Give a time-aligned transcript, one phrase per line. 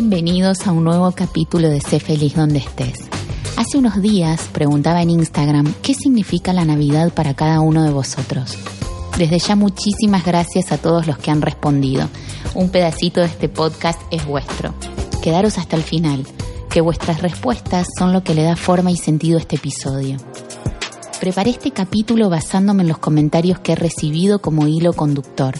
[0.00, 3.08] Bienvenidos a un nuevo capítulo de Sé feliz donde estés.
[3.56, 8.56] Hace unos días preguntaba en Instagram qué significa la Navidad para cada uno de vosotros.
[9.18, 12.08] Desde ya muchísimas gracias a todos los que han respondido.
[12.54, 14.72] Un pedacito de este podcast es vuestro.
[15.20, 16.24] Quedaros hasta el final,
[16.70, 20.16] que vuestras respuestas son lo que le da forma y sentido a este episodio.
[21.18, 25.56] Preparé este capítulo basándome en los comentarios que he recibido como hilo conductor,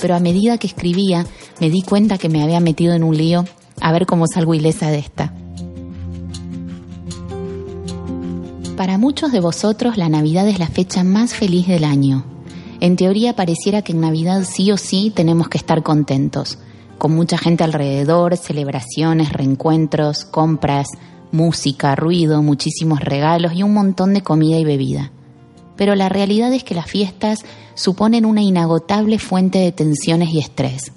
[0.00, 1.24] pero a medida que escribía
[1.60, 3.44] me di cuenta que me había metido en un lío
[3.80, 5.32] a ver cómo salgo ilesa de esta.
[8.76, 12.24] Para muchos de vosotros la Navidad es la fecha más feliz del año.
[12.80, 16.58] En teoría pareciera que en Navidad sí o sí tenemos que estar contentos,
[16.96, 20.86] con mucha gente alrededor, celebraciones, reencuentros, compras,
[21.32, 25.10] música, ruido, muchísimos regalos y un montón de comida y bebida.
[25.76, 30.92] Pero la realidad es que las fiestas suponen una inagotable fuente de tensiones y estrés.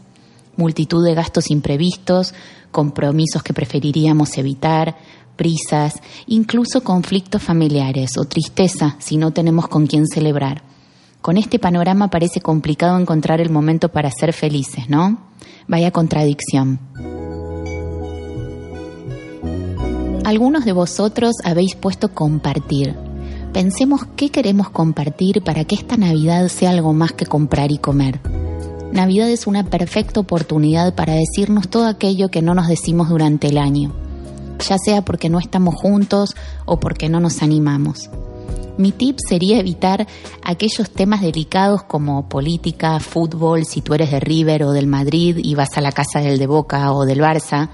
[0.56, 2.34] Multitud de gastos imprevistos,
[2.72, 4.98] compromisos que preferiríamos evitar,
[5.36, 5.96] prisas,
[6.28, 10.64] incluso conflictos familiares o tristeza si no tenemos con quién celebrar.
[11.22, 15.20] Con este panorama parece complicado encontrar el momento para ser felices, ¿no?
[15.68, 16.80] Vaya contradicción.
[20.24, 22.96] Algunos de vosotros habéis puesto compartir.
[23.54, 28.31] Pensemos qué queremos compartir para que esta Navidad sea algo más que comprar y comer.
[28.92, 33.58] Navidad es una perfecta oportunidad para decirnos todo aquello que no nos decimos durante el
[33.58, 33.94] año,
[34.68, 36.36] ya sea porque no estamos juntos
[36.66, 38.10] o porque no nos animamos.
[38.78, 40.08] Mi tip sería evitar
[40.44, 45.56] aquellos temas delicados como política, fútbol, si tú eres de River o del Madrid y
[45.56, 47.70] vas a la casa del de Boca o del Barça,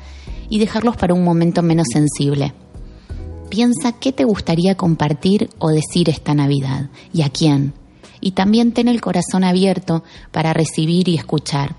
[0.50, 2.54] y dejarlos para un momento menos sensible.
[3.50, 7.74] Piensa qué te gustaría compartir o decir esta Navidad y a quién.
[8.22, 11.76] Y también ten el corazón abierto para recibir y escuchar.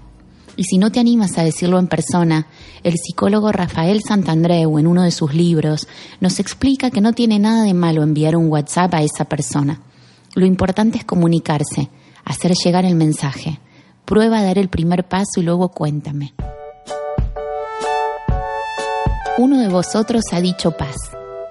[0.58, 2.48] Y si no te animas a decirlo en persona,
[2.82, 5.86] el psicólogo Rafael Santandreu en uno de sus libros
[6.20, 9.80] nos explica que no tiene nada de malo enviar un WhatsApp a esa persona.
[10.34, 11.90] Lo importante es comunicarse,
[12.24, 13.60] hacer llegar el mensaje.
[14.04, 16.34] Prueba a dar el primer paso y luego cuéntame.
[19.38, 20.96] Uno de vosotros ha dicho paz,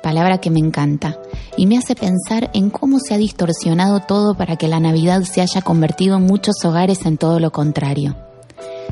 [0.07, 1.19] palabra que me encanta,
[1.57, 5.41] y me hace pensar en cómo se ha distorsionado todo para que la Navidad se
[5.41, 8.15] haya convertido en muchos hogares en todo lo contrario.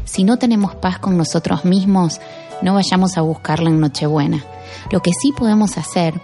[0.04, 2.20] Si no tenemos paz con nosotros mismos,
[2.62, 4.44] no vayamos a buscarla en Nochebuena.
[4.92, 6.20] Lo que sí podemos hacer,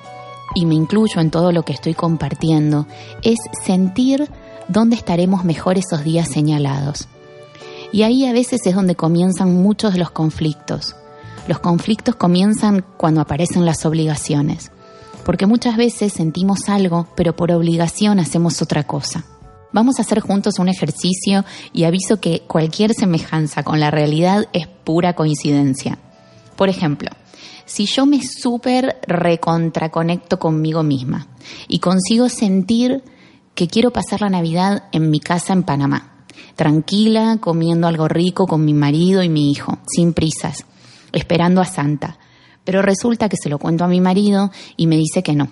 [0.55, 2.85] y me incluyo en todo lo que estoy compartiendo,
[3.21, 4.29] es sentir
[4.67, 7.07] dónde estaremos mejor esos días señalados.
[7.93, 10.97] Y ahí a veces es donde comienzan muchos de los conflictos.
[11.47, 14.73] Los conflictos comienzan cuando aparecen las obligaciones,
[15.25, 19.25] porque muchas veces sentimos algo, pero por obligación hacemos otra cosa.
[19.73, 24.67] Vamos a hacer juntos un ejercicio y aviso que cualquier semejanza con la realidad es
[24.67, 25.97] pura coincidencia.
[26.57, 27.09] Por ejemplo,
[27.65, 31.27] si yo me súper recontraconecto conmigo misma
[31.69, 33.03] y consigo sentir
[33.55, 38.65] que quiero pasar la Navidad en mi casa en Panamá, tranquila, comiendo algo rico con
[38.65, 40.65] mi marido y mi hijo, sin prisas,
[41.13, 42.17] esperando a Santa.
[42.63, 45.49] Pero resulta que se lo cuento a mi marido y me dice que no,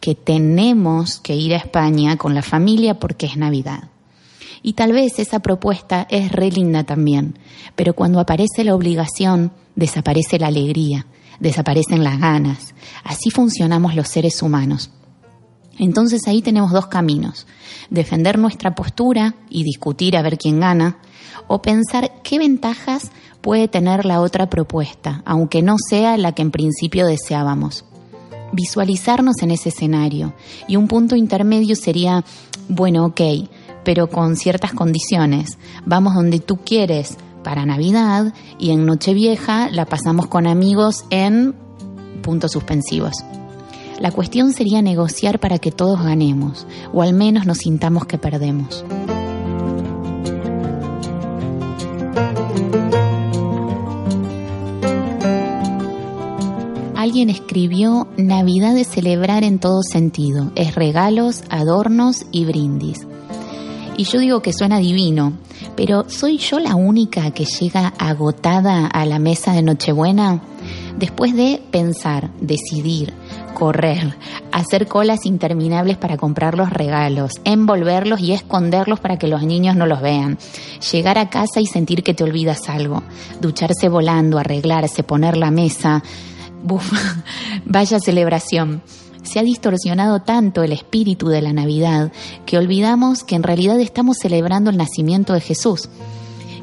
[0.00, 3.88] que tenemos que ir a España con la familia porque es Navidad.
[4.62, 7.38] Y tal vez esa propuesta es re linda también,
[7.74, 11.06] pero cuando aparece la obligación, desaparece la alegría,
[11.40, 12.74] desaparecen las ganas.
[13.02, 14.90] Así funcionamos los seres humanos.
[15.78, 17.46] Entonces ahí tenemos dos caminos,
[17.90, 20.98] defender nuestra postura y discutir a ver quién gana,
[21.48, 23.10] o pensar qué ventajas
[23.42, 27.84] puede tener la otra propuesta, aunque no sea la que en principio deseábamos.
[28.52, 30.32] Visualizarnos en ese escenario
[30.68, 32.24] y un punto intermedio sería,
[32.68, 33.20] bueno, ok,
[33.84, 35.58] pero con ciertas condiciones.
[35.84, 41.54] Vamos donde tú quieres para Navidad y en Nochevieja la pasamos con amigos en
[42.22, 43.12] puntos suspensivos.
[43.98, 48.84] La cuestión sería negociar para que todos ganemos, o al menos nos sintamos que perdemos.
[57.12, 63.06] Alguien escribió, Navidad de celebrar en todo sentido, es regalos, adornos y brindis.
[63.98, 65.34] Y yo digo que suena divino,
[65.76, 70.40] pero ¿soy yo la única que llega agotada a la mesa de Nochebuena?
[70.96, 73.12] Después de pensar, decidir,
[73.52, 74.16] correr,
[74.50, 79.84] hacer colas interminables para comprar los regalos, envolverlos y esconderlos para que los niños no
[79.84, 80.38] los vean,
[80.90, 83.02] llegar a casa y sentir que te olvidas algo,
[83.38, 86.02] ducharse volando, arreglarse, poner la mesa,
[86.62, 86.92] Buf,
[87.64, 88.82] vaya celebración.
[89.22, 92.12] Se ha distorsionado tanto el espíritu de la Navidad
[92.44, 95.88] que olvidamos que en realidad estamos celebrando el nacimiento de Jesús.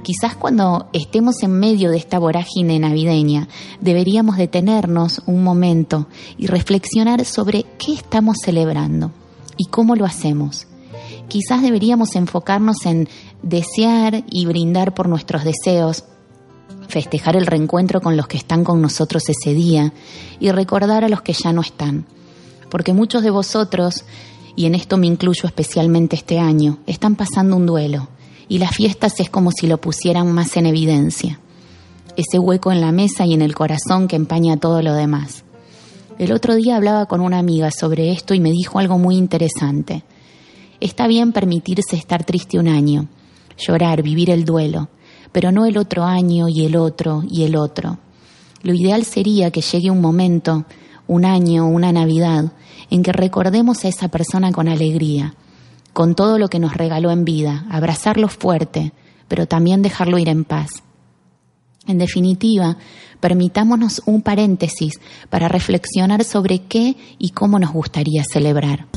[0.04, 3.48] Quizás cuando estemos en medio de esta vorágine navideña,
[3.82, 6.08] deberíamos detenernos un momento
[6.38, 9.12] y reflexionar sobre qué estamos celebrando
[9.58, 10.68] y cómo lo hacemos.
[11.28, 13.08] Quizás deberíamos enfocarnos en
[13.44, 16.06] desear y brindar por nuestros deseos,
[16.90, 19.94] festejar el reencuentro con los que están con nosotros ese día
[20.40, 22.06] y recordar a los que ya no están.
[22.70, 24.04] Porque muchos de vosotros,
[24.56, 28.10] y en esto me incluyo especialmente este año, están pasando un duelo
[28.50, 31.40] y las fiestas es como si lo pusieran más en evidencia.
[32.18, 35.46] Ese hueco en la mesa y en el corazón que empaña todo lo demás.
[36.18, 40.04] El otro día hablaba con una amiga sobre esto y me dijo algo muy interesante.
[40.82, 43.08] Está bien permitirse estar triste un año,
[43.58, 44.90] llorar, vivir el duelo,
[45.32, 47.98] pero no el otro año y el otro y el otro.
[48.62, 50.66] Lo ideal sería que llegue un momento,
[51.08, 52.52] un año, una Navidad,
[52.90, 55.34] en que recordemos a esa persona con alegría,
[55.94, 58.94] con todo lo que nos regaló en vida, abrazarlo fuerte,
[59.28, 60.70] pero también dejarlo ir en paz.
[61.88, 62.78] En definitiva,
[63.20, 65.00] permitámonos un paréntesis
[65.30, 68.88] para reflexionar sobre qué y cómo nos gustaría celebrar.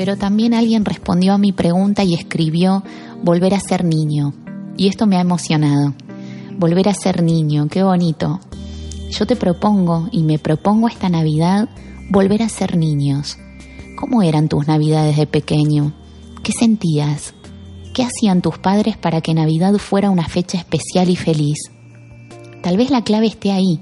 [0.00, 2.82] Pero también alguien respondió a mi pregunta y escribió
[3.22, 4.32] volver a ser niño.
[4.78, 5.92] Y esto me ha emocionado.
[6.56, 8.40] Volver a ser niño, qué bonito.
[9.10, 11.68] Yo te propongo y me propongo esta Navidad
[12.08, 13.36] volver a ser niños.
[13.94, 15.92] ¿Cómo eran tus Navidades de pequeño?
[16.42, 17.34] ¿Qué sentías?
[17.92, 21.58] ¿Qué hacían tus padres para que Navidad fuera una fecha especial y feliz?
[22.62, 23.78] Tal vez la clave esté ahí.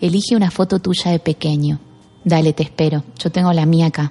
[0.00, 1.80] Elige una foto tuya de pequeño.
[2.24, 3.04] Dale, te espero.
[3.18, 4.10] Yo tengo la mía acá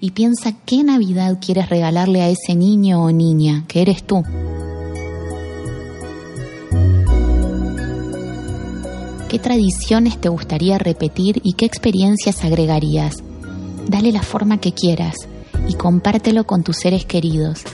[0.00, 4.22] y piensa qué Navidad quieres regalarle a ese niño o niña que eres tú.
[9.28, 13.16] ¿Qué tradiciones te gustaría repetir y qué experiencias agregarías?
[13.88, 15.16] Dale la forma que quieras
[15.68, 17.64] y compártelo con tus seres queridos.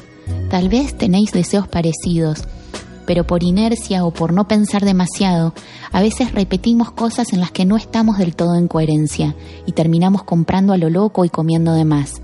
[0.48, 2.44] Tal vez tenéis deseos parecidos,
[3.06, 5.54] pero por inercia o por no pensar demasiado,
[5.92, 9.34] a veces repetimos cosas en las que no estamos del todo en coherencia
[9.66, 12.22] y terminamos comprando a lo loco y comiendo de más.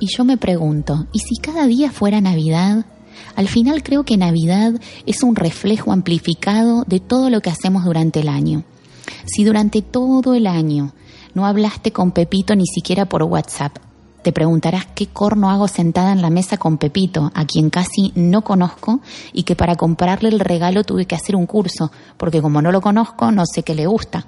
[0.00, 2.86] Y yo me pregunto, ¿y si cada día fuera Navidad?
[3.34, 4.74] Al final creo que Navidad
[5.06, 8.64] es un reflejo amplificado de todo lo que hacemos durante el año.
[9.26, 10.92] Si durante todo el año
[11.34, 13.78] no hablaste con Pepito ni siquiera por WhatsApp,
[14.22, 18.42] te preguntarás qué corno hago sentada en la mesa con Pepito, a quien casi no
[18.42, 19.00] conozco
[19.32, 22.80] y que para comprarle el regalo tuve que hacer un curso, porque como no lo
[22.80, 24.26] conozco no sé qué le gusta.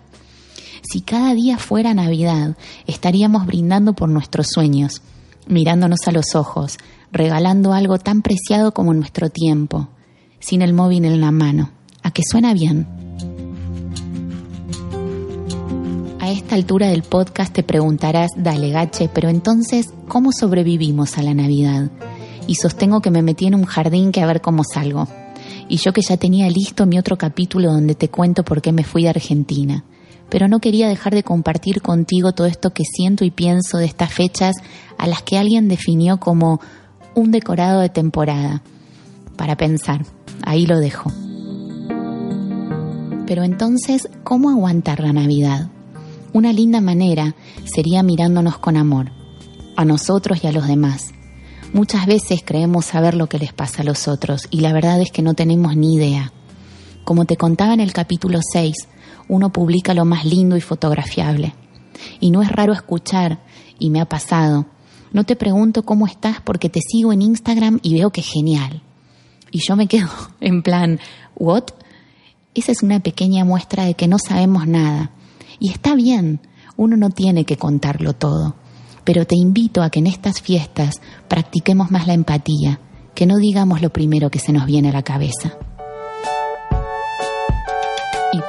[0.82, 5.02] Si cada día fuera Navidad, estaríamos brindando por nuestros sueños,
[5.46, 6.78] mirándonos a los ojos,
[7.12, 9.88] regalando algo tan preciado como nuestro tiempo,
[10.38, 11.70] sin el móvil en la mano.
[12.02, 12.99] ¿A que suena bien?
[16.20, 21.32] A esta altura del podcast te preguntarás, dale gache, pero entonces, ¿cómo sobrevivimos a la
[21.32, 21.90] Navidad?
[22.46, 25.08] Y sostengo que me metí en un jardín que a ver cómo salgo.
[25.70, 28.84] Y yo que ya tenía listo mi otro capítulo donde te cuento por qué me
[28.84, 29.84] fui de Argentina.
[30.28, 34.12] Pero no quería dejar de compartir contigo todo esto que siento y pienso de estas
[34.12, 34.56] fechas
[34.98, 36.60] a las que alguien definió como
[37.14, 38.62] un decorado de temporada.
[39.36, 40.04] Para pensar,
[40.42, 41.10] ahí lo dejo.
[43.26, 45.70] Pero entonces, ¿cómo aguantar la Navidad?
[46.32, 47.34] Una linda manera
[47.64, 49.10] sería mirándonos con amor,
[49.74, 51.10] a nosotros y a los demás.
[51.72, 55.10] Muchas veces creemos saber lo que les pasa a los otros y la verdad es
[55.10, 56.32] que no tenemos ni idea.
[57.02, 58.76] Como te contaba en el capítulo 6,
[59.26, 61.52] uno publica lo más lindo y fotografiable.
[62.20, 63.40] Y no es raro escuchar,
[63.80, 64.66] y me ha pasado,
[65.12, 68.82] no te pregunto cómo estás porque te sigo en Instagram y veo que genial.
[69.50, 70.10] Y yo me quedo
[70.40, 71.00] en plan,
[71.34, 71.64] ¿what?
[72.54, 75.10] Esa es una pequeña muestra de que no sabemos nada
[75.60, 76.40] y está bien,
[76.76, 78.56] uno no tiene que contarlo todo,
[79.04, 82.80] pero te invito a que en estas fiestas practiquemos más la empatía,
[83.14, 85.56] que no digamos lo primero que se nos viene a la cabeza.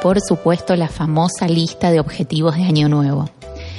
[0.02, 3.30] por supuesto, la famosa lista de objetivos de Año Nuevo.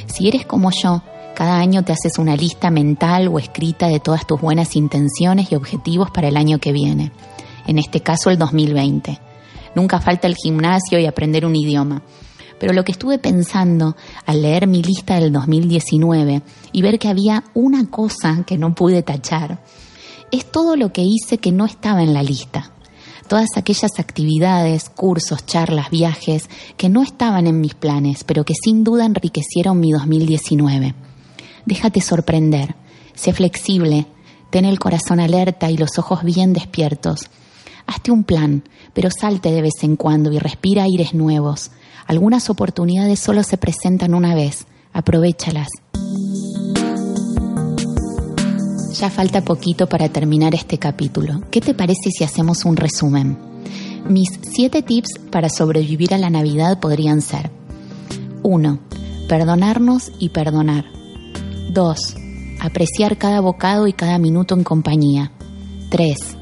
[0.07, 1.03] Si eres como yo,
[1.35, 5.57] cada año te haces una lista mental o escrita de todas tus buenas intenciones y
[5.57, 7.11] objetivos para el año que viene,
[7.67, 9.19] en este caso el 2020.
[9.75, 12.03] Nunca falta el gimnasio y aprender un idioma.
[12.63, 17.43] Pero lo que estuve pensando al leer mi lista del 2019 y ver que había
[17.55, 19.65] una cosa que no pude tachar,
[20.31, 22.71] es todo lo que hice que no estaba en la lista.
[23.27, 28.85] Todas aquellas actividades, cursos, charlas, viajes que no estaban en mis planes, pero que sin
[28.85, 30.95] duda enriquecieron mi 2019.
[31.67, 32.77] Déjate sorprender,
[33.15, 34.07] sé flexible,
[34.51, 37.29] ten el corazón alerta y los ojos bien despiertos.
[37.87, 41.71] Hazte un plan, pero salte de vez en cuando y respira aires nuevos.
[42.07, 45.69] Algunas oportunidades solo se presentan una vez, aprovechalas.
[48.99, 51.41] Ya falta poquito para terminar este capítulo.
[51.51, 53.37] ¿Qué te parece si hacemos un resumen?
[54.09, 57.51] Mis siete tips para sobrevivir a la Navidad podrían ser
[58.43, 58.79] 1.
[59.29, 60.85] Perdonarnos y perdonar.
[61.73, 62.17] 2.
[62.61, 65.33] Apreciar cada bocado y cada minuto en compañía.
[65.91, 66.37] 3.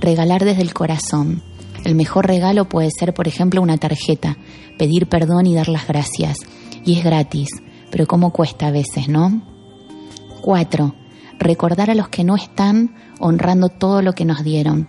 [0.00, 1.42] Regalar desde el corazón.
[1.84, 4.36] El mejor regalo puede ser, por ejemplo, una tarjeta,
[4.78, 6.38] pedir perdón y dar las gracias.
[6.84, 7.48] Y es gratis,
[7.90, 9.42] pero cómo cuesta a veces, ¿no?
[10.42, 10.94] 4
[11.38, 14.88] recordar a los que no están honrando todo lo que nos dieron.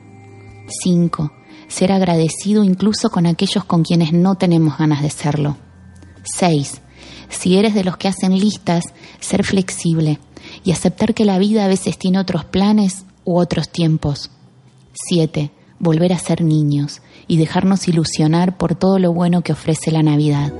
[0.67, 1.31] 5.
[1.67, 5.57] Ser agradecido incluso con aquellos con quienes no tenemos ganas de serlo.
[6.23, 6.81] 6.
[7.29, 8.85] Si eres de los que hacen listas,
[9.19, 10.19] ser flexible
[10.63, 14.31] y aceptar que la vida a veces tiene otros planes u otros tiempos.
[15.09, 15.51] 7.
[15.79, 20.51] Volver a ser niños y dejarnos ilusionar por todo lo bueno que ofrece la Navidad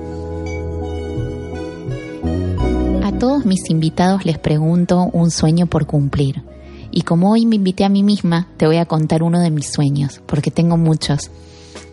[3.18, 6.44] todos mis invitados les pregunto un sueño por cumplir.
[6.92, 9.70] Y como hoy me invité a mí misma, te voy a contar uno de mis
[9.70, 11.30] sueños, porque tengo muchos.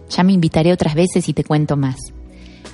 [0.10, 1.96] Ya me invitaré otras veces y te cuento más.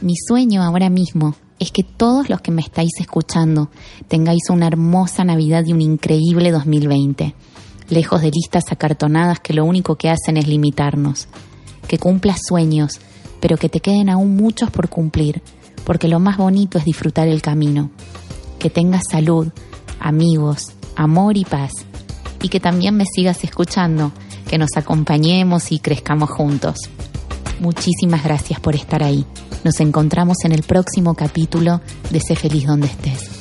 [0.01, 3.69] Mi sueño ahora mismo es que todos los que me estáis escuchando
[4.07, 7.33] tengáis una hermosa Navidad y un increíble 2020,
[7.91, 11.27] lejos de listas acartonadas que lo único que hacen es limitarnos.
[11.87, 12.99] Que cumplas sueños,
[13.39, 15.41] pero que te queden aún muchos por cumplir,
[15.83, 17.91] porque lo más bonito es disfrutar el camino
[18.61, 19.47] que tengas salud,
[19.99, 21.71] amigos, amor y paz.
[22.43, 24.11] Y que también me sigas escuchando,
[24.47, 26.77] que nos acompañemos y crezcamos juntos.
[27.59, 29.25] Muchísimas gracias por estar ahí.
[29.63, 31.81] Nos encontramos en el próximo capítulo
[32.11, 33.40] de Sé feliz donde estés.